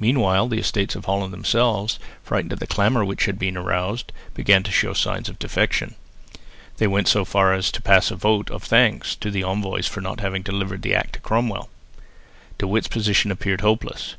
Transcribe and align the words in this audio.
Meanwhile 0.00 0.48
the 0.48 0.58
Estates 0.58 0.96
of 0.96 1.04
Holland 1.04 1.32
themselves, 1.32 2.00
frightened 2.24 2.54
at 2.54 2.58
the 2.58 2.66
clamour 2.66 3.04
which 3.04 3.26
had 3.26 3.38
been 3.38 3.56
aroused, 3.56 4.10
began 4.34 4.64
to 4.64 4.72
show 4.72 4.92
signs 4.92 5.28
of 5.28 5.38
defection. 5.38 5.94
They 6.78 6.88
went 6.88 7.06
so 7.06 7.24
far 7.24 7.54
as 7.54 7.70
to 7.70 7.80
pass 7.80 8.10
a 8.10 8.16
vote 8.16 8.50
of 8.50 8.64
thanks 8.64 9.14
to 9.14 9.30
the 9.30 9.44
envoys 9.44 9.86
for 9.86 10.00
not 10.00 10.18
having 10.18 10.42
delivered 10.42 10.82
the 10.82 10.96
Act 10.96 11.12
to 11.12 11.20
Cromwell. 11.20 11.68
De 12.58 12.66
Witt's 12.66 12.88
position 12.88 13.30
appeared 13.30 13.60
hopeless. 13.60 14.16